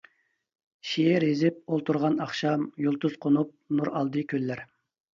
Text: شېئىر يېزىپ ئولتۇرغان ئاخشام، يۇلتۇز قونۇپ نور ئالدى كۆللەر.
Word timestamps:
شېئىر 0.91 1.25
يېزىپ 1.27 1.61
ئولتۇرغان 1.75 2.19
ئاخشام، 2.27 2.67
يۇلتۇز 2.89 3.23
قونۇپ 3.27 3.57
نور 3.81 3.97
ئالدى 3.97 4.29
كۆللەر. 4.35 4.69